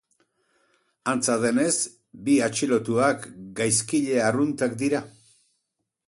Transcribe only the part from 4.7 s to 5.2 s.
dira.